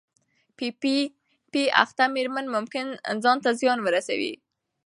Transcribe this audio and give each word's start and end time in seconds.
پی 0.57 0.67
پي 0.81 0.95
پي 1.51 1.61
اخته 1.83 2.03
مېرمنې 2.15 2.49
ممکن 2.55 2.85
ځان 3.23 3.37
ته 3.43 3.49
زیان 3.59 3.79
ورسوي. 3.81 4.33